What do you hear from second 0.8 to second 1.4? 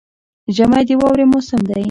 د واورې